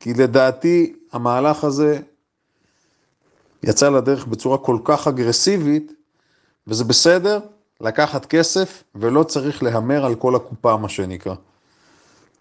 כי 0.00 0.14
לדעתי 0.14 0.92
המהלך 1.12 1.64
הזה 1.64 2.00
יצא 3.62 3.88
לדרך 3.88 4.26
בצורה 4.26 4.58
כל 4.58 4.78
כך 4.84 5.08
אגרסיבית, 5.08 5.92
וזה 6.66 6.84
בסדר 6.84 7.40
לקחת 7.80 8.26
כסף 8.26 8.84
ולא 8.94 9.22
צריך 9.22 9.62
להמר 9.62 10.04
על 10.04 10.14
כל 10.14 10.36
הקופה, 10.36 10.76
מה 10.76 10.88
שנקרא. 10.88 11.34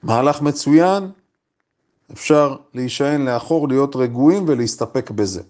מהלך 0.03 0.41
מצוין, 0.41 1.11
אפשר 2.11 2.55
להישען 2.73 3.25
לאחור, 3.25 3.67
להיות 3.67 3.95
רגועים 3.95 4.45
ולהסתפק 4.47 5.11
בזה. 5.11 5.41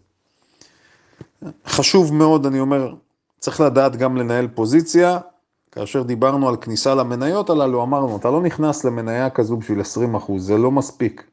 חשוב 1.67 2.13
מאוד, 2.13 2.45
אני 2.45 2.59
אומר, 2.59 2.93
צריך 3.43 3.61
לדעת 3.61 3.95
גם 3.95 4.17
לנהל 4.17 4.47
פוזיציה. 4.47 5.19
כאשר 5.71 6.03
דיברנו 6.03 6.49
על 6.49 6.55
כניסה 6.57 6.95
למניות 6.95 7.49
הללו, 7.49 7.83
אמרנו, 7.83 8.17
אתה 8.17 8.31
לא 8.31 8.41
נכנס 8.41 8.83
למניה 8.85 9.29
כזו 9.29 9.57
בשביל 9.57 9.81
20 9.81 10.15
אחוז, 10.15 10.45
זה 10.45 10.57
לא 10.57 10.71
מספיק. 10.71 11.23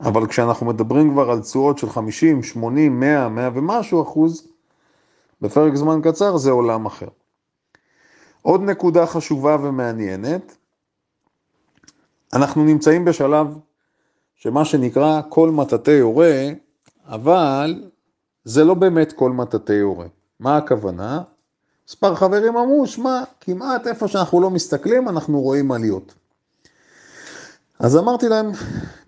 אבל 0.00 0.26
כשאנחנו 0.26 0.66
מדברים 0.66 1.12
כבר 1.12 1.30
על 1.30 1.40
תשואות 1.40 1.78
של 1.78 1.90
50, 1.90 2.42
80, 2.42 3.00
100, 3.00 3.28
100 3.28 3.50
ומשהו 3.54 4.02
אחוז, 4.02 4.48
בפרק 5.40 5.74
זמן 5.74 6.00
קצר 6.02 6.36
זה 6.36 6.50
עולם 6.50 6.86
אחר. 6.86 7.08
עוד 8.42 8.60
נקודה 8.62 9.06
חשובה 9.06 9.56
ומעניינת, 9.62 10.56
אנחנו 12.32 12.64
נמצאים 12.64 13.04
בשלב 13.04 13.46
שמה 14.34 14.64
שנקרא 14.64 15.20
כל 15.28 15.50
מטאטא 15.50 15.90
יורה, 15.90 16.48
אבל 17.06 17.90
זה 18.44 18.64
לא 18.64 18.74
באמת 18.74 19.12
כל 19.12 19.32
מטאטא 19.32 19.72
יורה. 19.72 20.06
מה 20.40 20.56
הכוונה? 20.56 21.22
מספר 21.88 22.14
חברים 22.14 22.56
אמרו, 22.56 22.86
שמע, 22.86 23.22
כמעט 23.40 23.86
איפה 23.86 24.08
שאנחנו 24.08 24.40
לא 24.40 24.50
מסתכלים, 24.50 25.08
אנחנו 25.08 25.40
רואים 25.40 25.72
עליות. 25.72 26.14
אז 27.78 27.96
אמרתי 27.96 28.28
להם, 28.28 28.50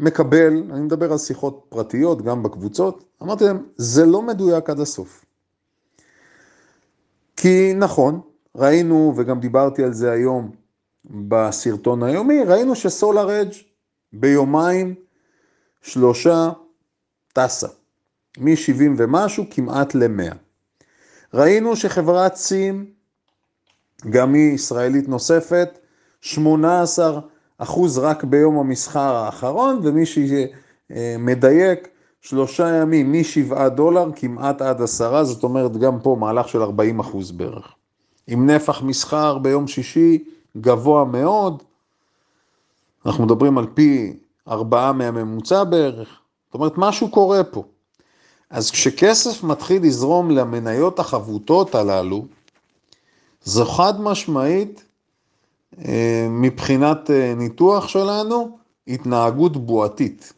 מקבל, 0.01 0.63
אני 0.71 0.81
מדבר 0.81 1.13
על 1.13 1.19
שיחות 1.19 1.67
פרטיות, 1.69 2.23
גם 2.23 2.43
בקבוצות, 2.43 3.05
אמרתי 3.23 3.45
להם, 3.45 3.67
זה 3.77 4.07
לא 4.07 4.23
מדויק 4.23 4.71
עד 4.71 4.81
הסוף. 4.81 5.25
כי 7.37 7.75
נכון, 7.75 8.21
ראינו, 8.57 9.15
וגם 9.17 9.41
דיברתי 9.41 9.85
על 9.85 9.93
זה 9.93 10.13
היום 10.13 10.51
בסרטון 11.05 12.03
היומי, 12.03 12.45
ראינו 12.45 12.75
שסולר 12.75 13.41
אדג' 13.41 13.53
ביומיים 14.13 14.95
שלושה 15.83 16.51
טסה, 17.33 17.69
מ-70 18.39 18.83
ומשהו 18.97 19.45
כמעט 19.51 19.95
ל-100. 19.95 20.35
ראינו 21.35 21.77
שחברת 21.77 22.35
סים, 22.35 22.87
גם 24.11 24.35
היא 24.35 24.55
ישראלית 24.55 25.09
נוספת, 25.09 25.79
18 26.21 27.21
אחוז 27.59 27.99
רק 27.99 28.25
ביום 28.25 28.59
המסחר 28.59 29.15
האחרון, 29.15 29.81
ומי 29.83 30.03
שמדייק, 30.07 31.89
שלושה 32.21 32.69
ימים 32.69 33.13
משבעה 33.13 33.69
דולר 33.69 34.09
כמעט 34.17 34.63
עד 34.63 34.83
עשרה, 34.83 35.25
זאת 35.25 35.45
אומרת 35.45 35.77
גם 35.77 36.01
פה 36.01 36.17
מהלך 36.21 36.49
של 36.49 36.63
40 36.63 37.01
אחוז 37.01 37.33
בערך. 37.33 37.75
עם 38.27 38.51
נפח 38.51 38.83
מסחר 38.83 39.39
ביום 39.39 39.67
שישי 39.67 40.25
גבוה 40.57 41.05
מאוד, 41.05 41.63
אנחנו 43.07 43.25
מדברים 43.25 43.59
על 43.59 43.67
פי 43.75 44.17
ארבעה 44.49 44.93
מהממוצע 44.93 45.65
בערך, 45.65 46.21
זאת 46.47 46.55
אומרת 46.55 46.73
משהו 46.77 47.11
קורה 47.11 47.45
פה. 47.45 47.65
אז 48.51 48.71
כשכסף 48.71 49.43
מתחיל 49.43 49.83
לזרום 49.83 50.31
למניות 50.31 50.99
החבוטות 50.99 51.75
הללו, 51.75 52.27
זו 53.45 53.65
חד 53.65 54.01
משמעית 54.01 54.85
אה, 55.79 56.27
מבחינת 56.31 57.11
אה, 57.11 57.35
ניתוח 57.37 57.89
שלנו 57.89 58.59
התנהגות 58.89 59.57
בועתית. 59.57 60.33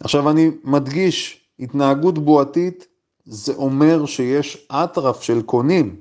עכשיו 0.00 0.30
אני 0.30 0.50
מדגיש, 0.64 1.46
התנהגות 1.60 2.18
בועתית 2.18 2.86
זה 3.26 3.52
אומר 3.54 4.06
שיש 4.06 4.66
אטרף 4.70 5.22
של 5.22 5.42
קונים, 5.42 5.96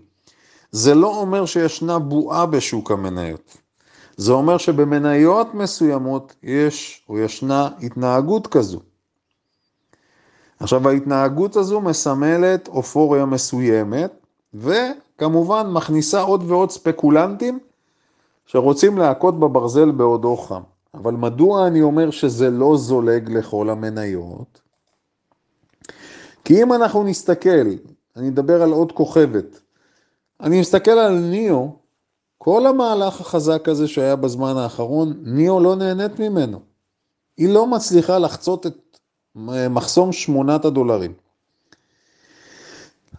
זה 0.71 0.95
לא 0.95 1.07
אומר 1.07 1.45
שישנה 1.45 1.99
בועה 1.99 2.45
בשוק 2.45 2.91
המניות. 2.91 3.57
זה 4.17 4.31
אומר 4.31 4.57
שבמניות 4.57 5.53
מסוימות 5.53 6.35
יש 6.43 7.05
או 7.09 7.19
ישנה 7.19 7.69
התנהגות 7.81 8.47
כזו. 8.47 8.79
עכשיו 10.59 10.89
ההתנהגות 10.89 11.55
הזו 11.55 11.81
מסמלת 11.81 12.67
אופוריה 12.67 13.25
מסוימת, 13.25 14.11
וכמובן 14.53 15.67
מכניסה 15.71 16.21
עוד 16.21 16.43
ועוד 16.47 16.71
ספקולנטים 16.71 17.59
שרוצים 18.45 18.97
להכות 18.97 19.39
בברזל 19.39 19.91
בעודו 19.91 20.37
חם. 20.37 20.61
אבל 20.93 21.13
מדוע 21.13 21.67
אני 21.67 21.81
אומר 21.81 22.11
שזה 22.11 22.49
לא 22.49 22.77
זולג 22.77 23.31
לכל 23.31 23.69
המניות? 23.69 24.61
כי 26.45 26.63
אם 26.63 26.73
אנחנו 26.73 27.03
נסתכל, 27.03 27.67
אני 28.15 28.29
אדבר 28.29 28.61
על 28.61 28.71
עוד 28.71 28.91
כוכבת, 28.91 29.59
אני 30.41 30.59
מסתכל 30.59 30.91
על 30.91 31.19
ניאו, 31.19 31.75
כל 32.37 32.65
המהלך 32.65 33.21
החזק 33.21 33.69
הזה 33.69 33.87
שהיה 33.87 34.15
בזמן 34.15 34.57
האחרון, 34.57 35.13
ניאו 35.23 35.59
לא 35.59 35.75
נהנית 35.75 36.19
ממנו. 36.19 36.59
היא 37.37 37.53
לא 37.53 37.67
מצליחה 37.67 38.19
לחצות 38.19 38.65
את 38.65 38.75
מחסום 39.69 40.11
שמונת 40.11 40.65
הדולרים. 40.65 41.13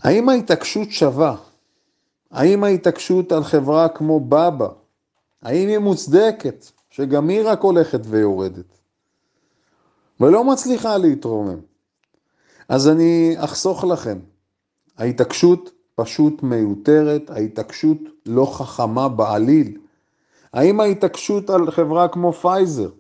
האם 0.03 0.29
ההתעקשות 0.29 0.91
שווה? 0.91 1.37
האם 2.31 2.65
ההתעקשות 2.65 3.33
על 3.33 3.45
חברה 3.45 3.89
כמו 3.89 4.21
בבא, 4.21 4.69
האם 5.43 5.69
היא 5.69 5.79
מוצדקת, 5.79 6.67
שגם 6.91 7.29
היא 7.29 7.41
רק 7.45 7.61
הולכת 7.61 8.01
ויורדת, 8.05 8.79
ולא 10.21 10.45
מצליחה 10.45 10.99
להתרומם? 10.99 11.59
אז 12.69 12.89
אני 12.89 13.35
אחסוך 13.39 13.85
לכם. 13.85 14.19
ההתעקשות 14.99 15.71
פשוט 15.95 16.43
מיותרת, 16.43 17.31
ההתעקשות 17.31 17.99
לא 18.27 18.45
חכמה 18.55 19.09
בעליל. 19.09 19.79
האם 20.53 20.81
ההתעקשות 20.81 21.51
על 21.51 21.71
חברה 21.71 22.09
כמו 22.09 22.33
פייזר, 22.33 22.91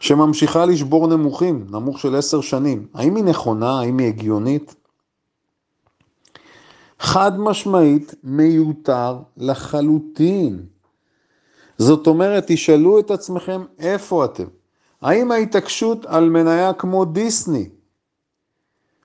שממשיכה 0.00 0.66
לשבור 0.66 1.06
נמוכים, 1.06 1.66
נמוך 1.70 1.98
של 1.98 2.16
עשר 2.16 2.40
שנים, 2.40 2.86
האם 2.94 3.16
היא 3.16 3.24
נכונה, 3.24 3.80
האם 3.80 3.98
היא 3.98 4.08
הגיונית? 4.08 4.74
חד 6.98 7.40
משמעית 7.40 8.14
מיותר 8.22 9.18
לחלוטין. 9.36 10.66
זאת 11.78 12.06
אומרת, 12.06 12.44
תשאלו 12.46 12.98
את 12.98 13.10
עצמכם 13.10 13.62
איפה 13.78 14.24
אתם. 14.24 14.44
האם 15.02 15.32
ההתעקשות 15.32 16.06
על 16.06 16.30
מניה 16.30 16.72
כמו 16.72 17.04
דיסני, 17.04 17.68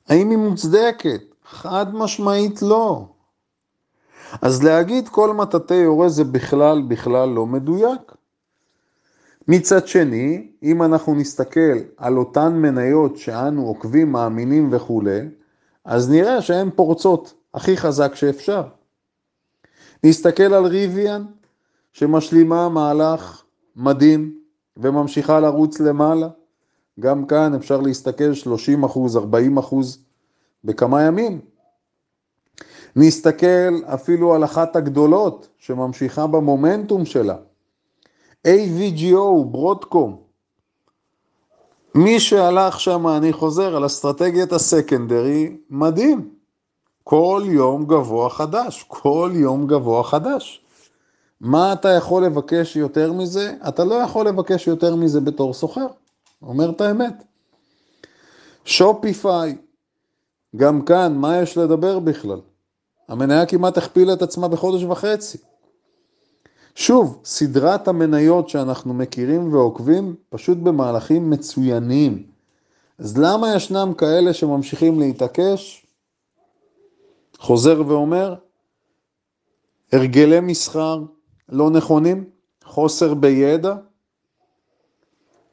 האם 0.08 0.29
היא 0.29 0.38
מוצדקת? 0.38 1.21
חד 1.45 1.95
משמעית 1.95 2.62
לא. 2.62 3.08
אז 4.41 4.63
להגיד 4.63 5.10
כל 5.10 5.34
מטאטא 5.34 5.73
יורה 5.73 6.10
זה 6.10 6.23
בכלל 6.23 6.82
בכלל 6.88 7.29
לא 7.29 7.45
מדויק. 7.45 8.12
מצד 9.47 9.88
שני, 9.88 10.47
אם 10.63 10.84
אנחנו 10.84 11.15
נסתכל 11.15 11.77
על 11.97 12.17
אותן 12.17 12.53
מניות 12.53 13.17
שאנו 13.17 13.65
עוקבים, 13.65 14.12
מאמינים 14.12 14.69
וכולי, 14.71 15.19
אז 15.86 16.10
נראה 16.10 16.41
שהן 16.41 16.69
פורצות 16.75 17.34
הכי 17.53 17.77
חזק 17.77 18.15
שאפשר. 18.15 18.63
נסתכל 20.03 20.53
על 20.53 20.65
ריביאן, 20.65 21.25
שמשלימה 21.93 22.69
מהלך 22.69 23.43
מדהים 23.75 24.39
וממשיכה 24.77 25.39
לרוץ 25.39 25.79
למעלה. 25.79 26.27
גם 26.99 27.25
כאן 27.25 27.56
אפשר 27.56 27.82
להסתכל 27.82 28.34
30 28.34 28.84
אחוז, 28.84 29.17
40 29.17 29.58
אחוז 29.58 30.03
בכמה 30.63 31.03
ימים. 31.03 31.39
נסתכל 32.95 33.75
אפילו 33.86 34.36
על 34.36 34.43
אחת 34.43 34.75
הגדולות 34.75 35.47
שממשיכה 35.58 36.27
במומנטום 36.27 37.06
שלה. 37.06 37.36
AVGO, 38.47 39.43
ברודקום. 39.45 40.17
מי 41.95 42.19
שהלך 42.19 42.79
שם, 42.79 43.08
אני 43.08 43.34
חוזר, 43.34 43.75
על 43.75 43.86
אסטרטגיית 43.86 44.51
הסקנדרי, 44.51 45.58
מדהים. 45.69 46.34
כל 47.03 47.43
יום 47.45 47.86
גבוה 47.86 48.29
חדש, 48.29 48.86
כל 48.88 49.32
יום 49.34 49.67
גבוה 49.67 50.03
חדש. 50.03 50.62
מה 51.41 51.73
אתה 51.73 51.89
יכול 51.89 52.25
לבקש 52.25 52.75
יותר 52.75 53.13
מזה? 53.13 53.53
אתה 53.67 53.84
לא 53.84 53.95
יכול 53.95 54.27
לבקש 54.27 54.67
יותר 54.67 54.95
מזה 54.95 55.21
בתור 55.21 55.53
סוחר, 55.53 55.88
אומר 56.41 56.69
את 56.69 56.82
האמת. 56.82 57.23
שופיפיי, 58.65 59.56
גם 60.56 60.82
כאן, 60.82 61.15
מה 61.15 61.38
יש 61.38 61.58
לדבר 61.58 61.99
בכלל? 61.99 62.39
המניה 63.08 63.45
כמעט 63.45 63.77
הכפילה 63.77 64.13
את 64.13 64.21
עצמה 64.21 64.47
בחודש 64.47 64.84
וחצי. 64.84 65.38
שוב, 66.75 67.21
סדרת 67.25 67.88
המניות 67.88 68.49
שאנחנו 68.49 68.93
מכירים 68.93 69.53
ועוקבים, 69.53 70.15
פשוט 70.29 70.57
במהלכים 70.57 71.29
מצוינים. 71.29 72.23
אז 72.97 73.17
למה 73.17 73.55
ישנם 73.55 73.93
כאלה 73.97 74.33
שממשיכים 74.33 74.99
להתעקש? 74.99 75.86
חוזר 77.38 77.81
ואומר, 77.88 78.36
הרגלי 79.91 80.39
מסחר 80.39 81.03
לא 81.49 81.69
נכונים, 81.69 82.23
חוסר 82.63 83.13
בידע 83.13 83.75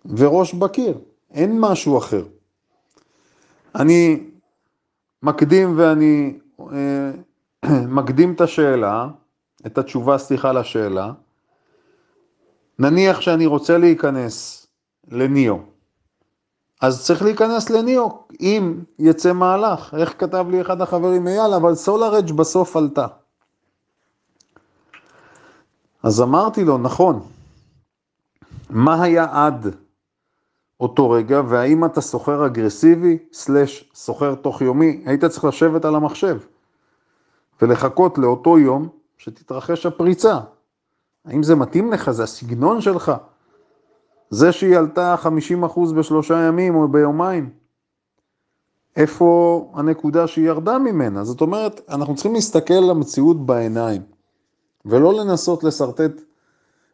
וראש 0.05 0.55
בקיר, 0.55 0.99
אין 1.31 1.61
משהו 1.61 1.99
אחר. 1.99 2.25
אני 3.75 4.25
מקדים 5.23 5.79
ואני 5.79 6.39
אה, 6.61 7.11
מקדים 7.99 8.33
את 8.33 8.41
השאלה, 8.41 9.09
את 9.67 9.79
התשובה, 9.79 10.19
סליחה, 10.19 10.53
לשאלה. 10.53 11.13
נניח 12.79 13.21
שאני 13.21 13.47
רוצה 13.47 13.79
להיכנס 13.79 14.67
לניאו, 15.09 15.59
אז 16.81 17.05
צריך 17.05 17.23
להיכנס 17.23 17.71
לניאו, 17.71 18.19
אם 18.41 18.75
יצא 18.99 19.33
מהלך. 19.33 19.95
איך 19.95 20.15
כתב 20.19 20.47
לי 20.51 20.61
אחד 20.61 20.81
החברים, 20.81 21.29
אייל, 21.29 21.55
אבל 21.55 21.75
סולארג' 21.75 22.33
בסוף 22.33 22.77
עלתה. 22.77 23.07
אז 26.03 26.21
אמרתי 26.21 26.65
לו, 26.65 26.79
נכון, 26.79 27.21
מה 28.71 29.03
היה 29.03 29.27
עד 29.33 29.67
אותו 30.81 31.11
רגע, 31.11 31.41
והאם 31.49 31.85
אתה 31.85 32.01
סוחר 32.01 32.47
אגרסיבי, 32.47 33.19
סלש 33.33 33.91
סוחר 33.95 34.35
תוך 34.35 34.63
יומי, 34.63 35.03
היית 35.07 35.25
צריך 35.25 35.45
לשבת 35.45 35.85
על 35.85 35.95
המחשב 35.95 36.39
ולחכות 37.63 38.19
לאותו 38.19 38.59
יום 38.59 38.89
שתתרחש 39.21 39.87
הפריצה. 39.87 40.39
האם 41.25 41.43
זה 41.43 41.55
מתאים 41.55 41.93
לך? 41.93 42.11
זה 42.11 42.23
הסגנון 42.23 42.81
שלך? 42.81 43.13
זה 44.31 44.53
שהיא 44.53 44.77
עלתה 44.77 45.15
50% 45.65 45.95
בשלושה 45.97 46.47
ימים 46.49 46.75
או 46.75 46.89
ביומיים? 46.89 47.51
איפה 48.97 49.71
הנקודה 49.75 50.27
שהיא 50.27 50.47
ירדה 50.47 50.79
ממנה? 50.79 51.25
זאת 51.25 51.41
אומרת, 51.41 51.81
אנחנו 51.89 52.15
צריכים 52.15 52.35
להסתכל 52.35 52.83
למציאות 52.91 53.47
בעיניים, 53.47 54.03
ולא 54.85 55.15
לנסות 55.15 55.65
לשרטט 55.65 56.13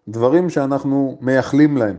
דברים 0.09 0.51
שאנחנו 0.51 1.19
מייחלים 1.21 1.77
להם. 1.77 1.97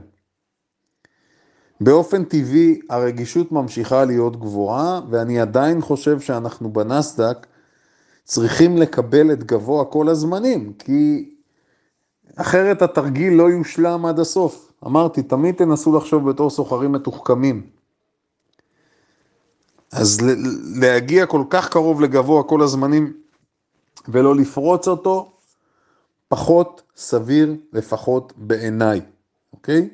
באופן 1.82 2.24
טבעי 2.24 2.80
הרגישות 2.90 3.52
ממשיכה 3.52 4.06
להיות 4.06 4.40
גבוהה, 4.40 5.02
ואני 5.10 5.40
עדיין 5.40 5.82
חושב 5.82 6.20
שאנחנו 6.20 6.74
בנסדק 6.74 7.48
צריכים 8.28 8.78
לקבל 8.78 9.32
את 9.32 9.44
גבוה 9.44 9.86
כל 9.86 10.10
הזמנים, 10.10 10.74
כי 10.74 11.30
אחרת 12.36 12.82
התרגיל 12.82 13.34
לא 13.34 13.50
יושלם 13.50 14.06
עד 14.06 14.20
הסוף. 14.20 14.72
אמרתי, 14.86 15.24
תמיד 15.24 15.56
תנסו 15.56 15.98
לחשוב 15.98 16.30
בתור 16.30 16.50
סוחרים 16.50 16.92
מתוחכמים. 16.92 17.68
אז 19.92 20.20
להגיע 20.82 21.26
כל 21.26 21.44
כך 21.50 21.70
קרוב 21.70 22.02
לגבוה 22.02 22.44
כל 22.44 22.62
הזמנים 22.62 23.14
ולא 24.08 24.36
לפרוץ 24.36 24.88
אותו, 24.88 25.32
פחות 26.28 26.82
סביר, 26.96 27.56
לפחות 27.74 28.34
בעיניי, 28.38 29.02
אוקיי? 29.54 29.90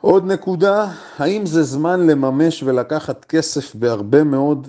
עוד 0.00 0.26
נקודה, 0.26 0.92
האם 1.16 1.46
זה 1.46 1.62
זמן 1.62 2.06
לממש 2.06 2.62
ולקחת 2.62 3.24
כסף 3.24 3.74
בהרבה 3.74 4.24
מאוד 4.24 4.68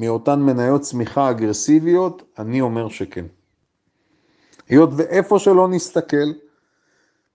מאותן 0.00 0.40
מניות 0.40 0.80
צמיחה 0.80 1.30
אגרסיביות? 1.30 2.22
אני 2.38 2.60
אומר 2.60 2.88
שכן. 2.88 3.24
היות 4.68 4.90
ואיפה 4.96 5.38
שלא 5.38 5.68
נסתכל, 5.68 6.32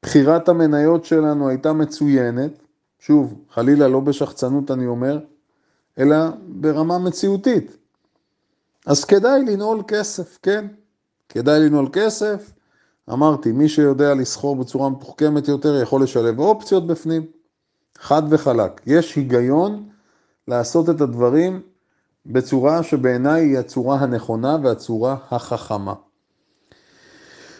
בחירת 0.03 0.49
המניות 0.49 1.05
שלנו 1.05 1.49
הייתה 1.49 1.73
מצוינת, 1.73 2.51
שוב, 2.99 3.33
חלילה 3.49 3.87
לא 3.87 3.99
בשחצנות 3.99 4.71
אני 4.71 4.87
אומר, 4.87 5.19
אלא 5.99 6.15
ברמה 6.47 6.99
מציאותית. 6.99 7.77
אז 8.85 9.05
כדאי 9.05 9.41
לנעול 9.41 9.83
כסף, 9.87 10.37
כן? 10.41 10.67
כדאי 11.29 11.59
לנעול 11.59 11.89
כסף. 11.93 12.51
אמרתי, 13.09 13.51
מי 13.51 13.69
שיודע 13.69 14.13
לסחור 14.13 14.55
בצורה 14.55 14.89
מתוחכמת 14.89 15.47
יותר 15.47 15.81
יכול 15.81 16.03
לשלב 16.03 16.39
אופציות 16.39 16.87
בפנים. 16.87 17.25
חד 17.97 18.23
וחלק. 18.29 18.81
יש 18.85 19.15
היגיון 19.15 19.89
לעשות 20.47 20.89
את 20.89 21.01
הדברים 21.01 21.61
בצורה 22.25 22.83
שבעיניי 22.83 23.45
היא 23.45 23.57
הצורה 23.57 23.97
הנכונה 23.97 24.57
והצורה 24.63 25.15
החכמה. 25.31 25.93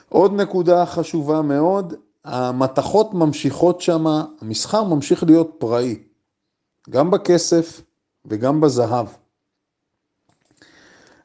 עוד 0.10 0.34
נקודה 0.34 0.86
חשובה 0.86 1.42
מאוד, 1.42 1.94
המתכות 2.26 3.14
ממשיכות 3.14 3.82
שם, 3.82 4.06
המסחר 4.42 4.84
ממשיך 4.84 5.24
להיות 5.24 5.56
פראי, 5.58 6.04
גם 6.90 7.12
בכסף 7.12 7.82
וגם 8.26 8.62
בזהב. 8.62 9.08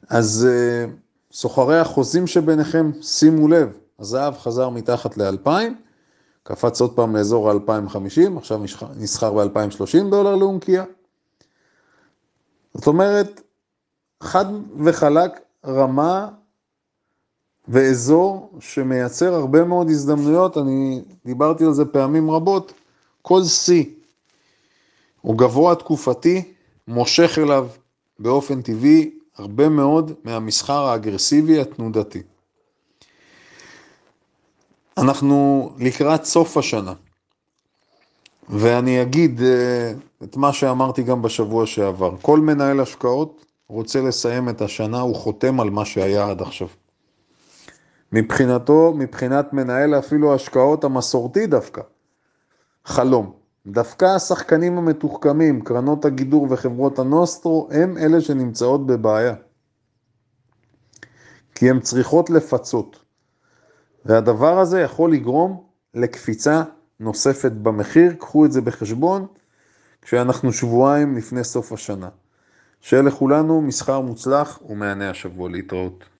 אז 0.09 0.47
אה, 0.51 0.85
סוחרי 1.31 1.79
החוזים 1.79 2.27
שביניכם, 2.27 2.91
שימו 3.01 3.47
לב, 3.47 3.69
הזהב 3.99 4.37
חזר 4.37 4.69
מתחת 4.69 5.17
ל-2,000, 5.17 5.49
קפץ 6.43 6.81
עוד 6.81 6.95
פעם 6.95 7.15
לאזור 7.15 7.51
ה-2,050, 7.51 8.37
עכשיו 8.37 8.61
נסחר 8.95 9.33
ב-2,030 9.33 10.09
דולר 10.09 10.35
לאונקיה. 10.35 10.83
זאת 12.73 12.87
אומרת, 12.87 13.41
חד 14.23 14.45
וחלק 14.85 15.39
רמה 15.65 16.29
ואזור 17.67 18.57
שמייצר 18.59 19.33
הרבה 19.33 19.63
מאוד 19.63 19.89
הזדמנויות, 19.89 20.57
אני 20.57 21.01
דיברתי 21.25 21.65
על 21.65 21.73
זה 21.73 21.85
פעמים 21.85 22.31
רבות, 22.31 22.73
כל 23.21 23.43
שיא 23.43 23.85
או 25.23 25.33
גבוה 25.33 25.75
תקופתי 25.75 26.53
מושך 26.87 27.37
אליו 27.37 27.67
באופן 28.19 28.61
טבעי 28.61 29.11
הרבה 29.37 29.69
מאוד 29.69 30.11
מהמסחר 30.23 30.85
האגרסיבי 30.85 31.61
התנודתי. 31.61 32.21
אנחנו 34.97 35.69
לקראת 35.79 36.25
סוף 36.25 36.57
השנה, 36.57 36.93
ואני 38.51 39.01
אגיד 39.01 39.41
אה, 39.41 39.93
את 40.23 40.37
מה 40.37 40.53
שאמרתי 40.53 41.03
גם 41.03 41.21
בשבוע 41.21 41.65
שעבר. 41.65 42.15
כל 42.21 42.39
מנהל 42.39 42.79
השקעות 42.79 43.45
רוצה 43.67 44.01
לסיים 44.01 44.49
את 44.49 44.61
השנה, 44.61 44.99
הוא 44.99 45.15
חותם 45.15 45.59
על 45.59 45.69
מה 45.69 45.85
שהיה 45.85 46.29
עד 46.29 46.41
עכשיו. 46.41 46.67
מבחינתו, 48.11 48.93
מבחינת 48.97 49.53
מנהל 49.53 49.99
אפילו 49.99 50.31
ההשקעות 50.31 50.83
המסורתי 50.83 51.47
דווקא, 51.47 51.81
חלום. 52.85 53.31
דווקא 53.67 54.05
השחקנים 54.05 54.77
המתוחכמים, 54.77 55.61
קרנות 55.61 56.05
הגידור 56.05 56.47
וחברות 56.49 56.99
הנוסטרו, 56.99 57.67
הם 57.71 57.97
אלה 57.97 58.21
שנמצאות 58.21 58.85
בבעיה. 58.85 59.33
כי 61.55 61.69
הן 61.69 61.79
צריכות 61.79 62.29
לפצות. 62.29 62.99
והדבר 64.05 64.59
הזה 64.59 64.81
יכול 64.81 65.13
לגרום 65.13 65.63
לקפיצה 65.93 66.63
נוספת 67.01 67.51
במחיר, 67.51 68.13
קחו 68.13 68.45
את 68.45 68.51
זה 68.51 68.61
בחשבון, 68.61 69.27
כשאנחנו 70.01 70.53
שבועיים 70.53 71.17
לפני 71.17 71.43
סוף 71.43 71.71
השנה. 71.71 72.09
שיהיה 72.81 73.03
לכולנו 73.03 73.61
מסחר 73.61 73.99
מוצלח 73.99 74.59
ומענה 74.69 75.09
השבוע 75.09 75.49
להתראות. 75.49 76.03